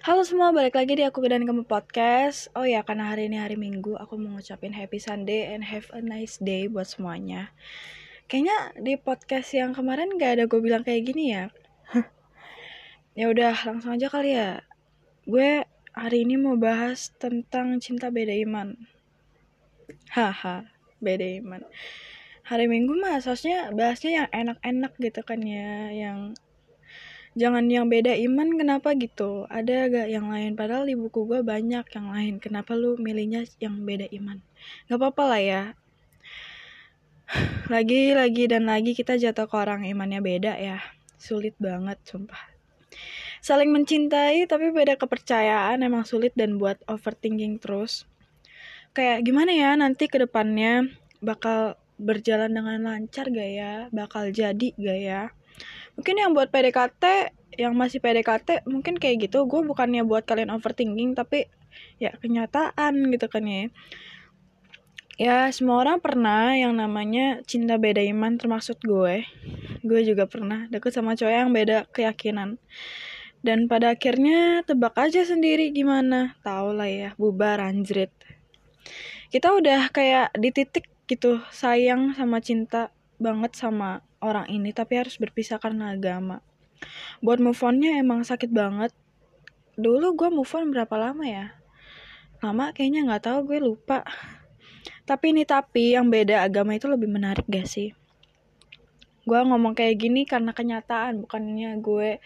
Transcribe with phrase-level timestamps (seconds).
[0.00, 2.48] Halo semua, balik lagi di Aku dan Kamu Podcast.
[2.56, 6.00] Oh ya, karena hari ini hari Minggu Aku mau ngucapin happy Sunday and have a
[6.00, 7.52] nice day buat semuanya.
[8.24, 11.52] Kayaknya di podcast yang kemarin gak ada gue bilang kayak gini ya?
[13.12, 14.64] Ya udah, langsung aja kali ya.
[15.28, 18.80] Gue hari ini mau bahas tentang cinta beda iman.
[20.16, 20.64] Haha,
[21.04, 21.60] beda iman.
[22.48, 26.40] Hari Minggu mah seharusnya bahasnya yang enak-enak gitu kan ya Yang
[27.38, 29.46] jangan yang beda iman kenapa gitu?
[29.46, 30.58] Ada gak yang lain?
[30.58, 32.34] Padahal di buku gue banyak yang lain.
[32.42, 34.42] Kenapa lu milihnya yang beda iman?
[34.90, 35.62] Nggak apa-apa lah ya.
[37.72, 40.82] Lagi lagi dan lagi kita jatuh ke orang imannya beda ya.
[41.20, 42.50] Sulit banget sumpah.
[43.40, 45.86] Saling mencintai tapi beda kepercayaan.
[45.86, 48.10] Emang sulit dan buat overthinking terus.
[48.90, 50.90] Kayak gimana ya nanti ke depannya
[51.22, 53.72] bakal berjalan dengan lancar gak ya?
[53.94, 55.22] Bakal jadi gak ya
[55.98, 59.44] mungkin yang buat PDKT yang masih PDKT mungkin kayak gitu.
[59.44, 61.50] Gue bukannya buat kalian overthinking tapi
[61.98, 63.68] ya kenyataan gitu kan ya.
[65.20, 69.28] Ya semua orang pernah yang namanya cinta beda iman termasuk gue.
[69.84, 72.56] Gue juga pernah deket sama cowok yang beda keyakinan.
[73.44, 76.40] Dan pada akhirnya tebak aja sendiri gimana.
[76.40, 78.12] Tau lah ya bubar anjrit.
[79.28, 82.88] Kita udah kayak di titik gitu sayang sama cinta
[83.20, 86.44] banget sama orang ini tapi harus berpisah karena agama.
[87.24, 88.92] Buat move onnya emang sakit banget.
[89.76, 91.56] Dulu gue move on berapa lama ya?
[92.40, 94.04] Lama kayaknya nggak tahu gue lupa.
[95.04, 97.92] Tapi ini tapi yang beda agama itu lebih menarik gak sih?
[99.26, 102.22] Gue ngomong kayak gini karena kenyataan bukannya gue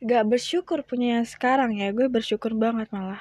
[0.00, 1.92] gak bersyukur punya yang sekarang ya.
[1.92, 3.20] Gue bersyukur banget malah.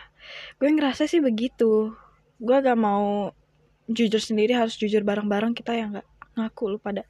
[0.61, 1.91] Gue ngerasa sih begitu.
[2.39, 3.33] Gue gak mau
[3.89, 7.03] jujur sendiri harus jujur bareng-bareng kita yang gak ngaku lu pada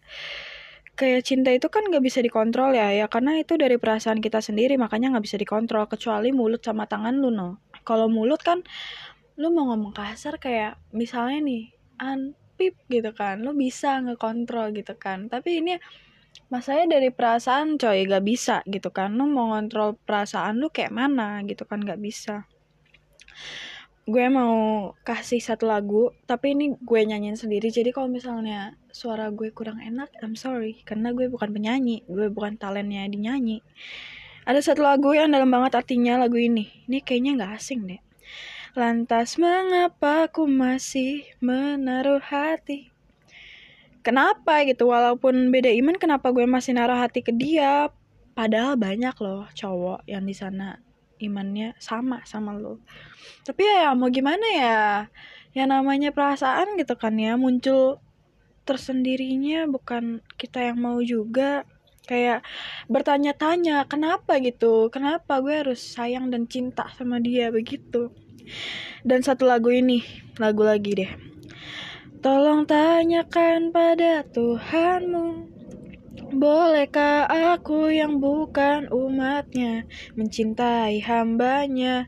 [1.00, 4.76] kayak cinta itu kan nggak bisa dikontrol ya ya karena itu dari perasaan kita sendiri
[4.76, 7.64] makanya nggak bisa dikontrol kecuali mulut sama tangan lu no.
[7.88, 8.60] Kalau mulut kan
[9.40, 11.64] lu mau ngomong kasar kayak misalnya nih
[11.96, 15.32] anpip gitu kan lu bisa ngekontrol gitu kan.
[15.32, 15.80] Tapi ini
[16.52, 19.16] masanya dari perasaan coy gak bisa gitu kan.
[19.16, 22.44] Lu mau ngontrol perasaan lu kayak mana gitu kan gak bisa
[24.10, 27.70] gue mau kasih satu lagu tapi ini gue nyanyiin sendiri.
[27.70, 30.82] Jadi kalau misalnya suara gue kurang enak I'm sorry.
[30.82, 33.62] Karena gue bukan penyanyi gue bukan talentnya dinyanyi.
[34.50, 36.90] Ada satu lagu yang dalam banget artinya lagu ini.
[36.90, 38.02] Ini kayaknya nggak asing deh.
[38.74, 42.90] Lantas mengapa aku masih menaruh hati?
[44.02, 44.90] Kenapa gitu?
[44.90, 47.94] Walaupun beda iman kenapa gue masih naruh hati ke dia?
[48.34, 50.89] Padahal banyak loh cowok yang di sana
[51.20, 52.80] imannya sama sama lo.
[53.44, 54.80] Tapi ya mau gimana ya?
[55.52, 58.00] Ya namanya perasaan gitu kan ya muncul
[58.64, 61.68] tersendirinya bukan kita yang mau juga.
[62.10, 62.42] Kayak
[62.90, 64.90] bertanya-tanya kenapa gitu?
[64.90, 67.54] Kenapa gue harus sayang dan cinta sama dia?
[67.54, 68.10] Begitu.
[69.06, 70.02] Dan satu lagu ini
[70.42, 71.12] lagu lagi deh.
[72.20, 75.59] Tolong tanyakan pada Tuhanmu
[76.30, 82.06] Bolehkah aku yang bukan umatnya mencintai hambanya?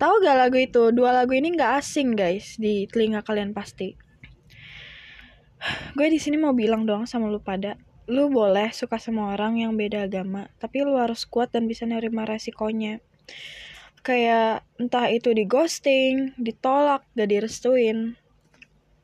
[0.00, 0.88] Tahu gak lagu itu?
[0.96, 4.00] Dua lagu ini gak asing guys di telinga kalian pasti.
[5.96, 7.76] Gue di sini mau bilang dong sama lu pada,
[8.08, 12.24] lu boleh suka sama orang yang beda agama, tapi lu harus kuat dan bisa nerima
[12.24, 13.04] resikonya.
[14.00, 18.16] Kayak entah itu di ghosting, ditolak, gak direstuin.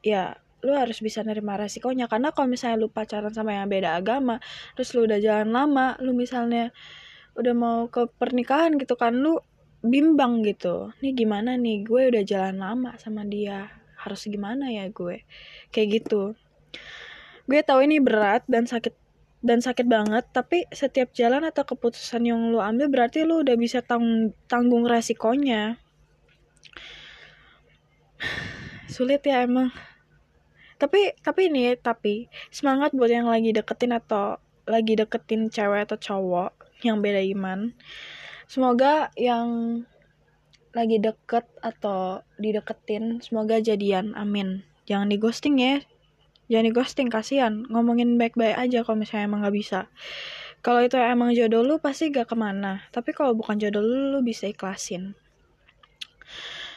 [0.01, 2.11] Ya, lu harus bisa nerima resikonya.
[2.11, 4.43] Karena kalau misalnya lu pacaran sama yang beda agama
[4.75, 6.75] terus lu udah jalan lama lu misalnya
[7.39, 9.39] udah mau ke pernikahan gitu kan lu
[9.87, 10.91] bimbang gitu.
[10.99, 13.71] Nih gimana nih gue udah jalan lama sama dia
[14.03, 15.23] harus gimana ya gue?
[15.71, 16.35] Kayak gitu.
[17.47, 19.07] Gue tahu ini berat dan sakit
[19.47, 23.85] dan sakit banget tapi setiap jalan atau keputusan yang lu ambil berarti lu udah bisa
[23.85, 25.79] tang tanggung resikonya.
[28.93, 29.71] Sulit ya emang
[30.77, 36.51] tapi tapi ini tapi semangat buat yang lagi deketin atau lagi deketin cewek atau cowok
[36.85, 37.73] yang beda iman.
[38.47, 39.83] Semoga yang
[40.77, 44.13] lagi deket atau dideketin semoga jadian.
[44.13, 44.61] Amin.
[44.85, 45.81] Jangan di ghosting ya.
[46.53, 47.65] Jangan di ghosting kasihan.
[47.73, 49.81] Ngomongin baik-baik aja kalau misalnya emang gak bisa.
[50.61, 52.85] Kalau itu emang jodoh lu pasti gak ke mana.
[52.93, 55.17] Tapi kalau bukan jodoh lu lu bisa ikhlasin.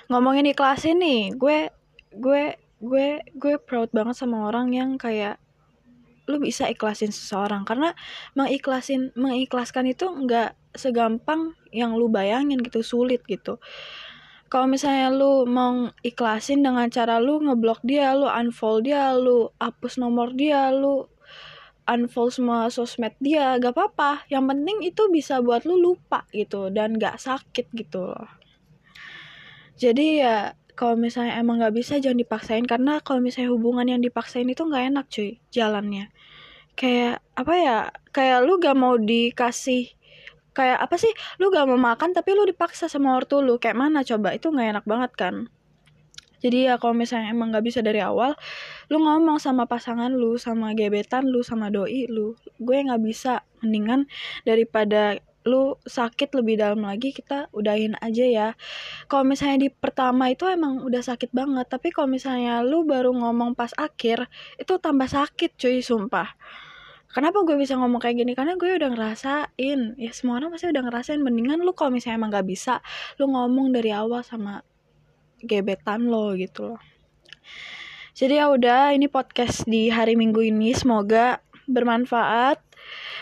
[0.07, 1.69] Ngomongin ikhlasin nih gue
[2.15, 2.43] gue
[2.79, 5.39] gue gue proud banget sama orang yang kayak
[6.29, 7.65] lu bisa ikhlasin seseorang.
[7.65, 7.91] Karena
[8.37, 13.57] mengikhlasin mengikhlaskan itu nggak segampang yang lu bayangin gitu sulit gitu.
[14.49, 20.01] Kalau misalnya lu mau ikhlasin dengan cara lu ngeblok dia lu unfollow dia lu hapus
[20.01, 21.05] nomor dia lu
[21.85, 24.25] unfollow semua sosmed dia gak apa-apa.
[24.29, 28.29] Yang penting itu bisa buat lu lupa gitu dan gak sakit gitu loh.
[29.77, 32.63] Jadi ya kalau misalnya emang gak bisa jangan dipaksain.
[32.63, 36.07] Karena kalau misalnya hubungan yang dipaksain itu gak enak cuy jalannya.
[36.79, 37.77] Kayak apa ya
[38.15, 39.91] kayak lu gak mau dikasih
[40.55, 43.59] kayak apa sih lu gak mau makan tapi lu dipaksa sama ortu lu.
[43.59, 44.31] Kayak mana coba?
[44.31, 45.35] Itu gak enak banget kan?
[46.39, 48.39] Jadi ya kalau misalnya emang gak bisa dari awal
[48.87, 53.43] lu ngomong sama pasangan lu sama gebetan lu sama doi lu gue nggak bisa.
[53.59, 54.07] Mendingan
[54.47, 58.49] daripada lu sakit lebih dalam lagi kita udahin aja ya.
[59.07, 63.55] Kalau misalnya di pertama itu emang udah sakit banget tapi kalau misalnya lu baru ngomong
[63.55, 64.27] pas akhir
[64.59, 66.35] itu tambah sakit cuy sumpah.
[67.09, 68.37] Kenapa gue bisa ngomong kayak gini?
[68.37, 69.97] Karena gue udah ngerasain.
[69.97, 71.17] Ya semua orang pasti udah ngerasain.
[71.17, 72.85] Mendingan lu kalau misalnya emang gak bisa
[73.17, 74.61] Lu ngomong dari awal sama
[75.41, 76.81] gebetan lo gitu loh.
[78.13, 80.69] Jadi ya udah ini podcast di hari minggu ini.
[80.77, 82.59] Semoga bermanfaat.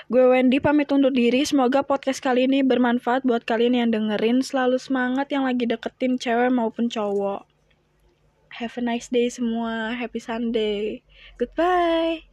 [0.07, 1.43] Gue Wendy pamit undur diri.
[1.43, 4.39] Semoga podcast kali ini bermanfaat buat kalian yang dengerin.
[4.41, 7.43] Selalu semangat yang lagi deketin cewek maupun cowok.
[8.57, 9.93] Have a nice day semua.
[9.93, 11.05] Happy sunday.
[11.37, 12.25] Goodbye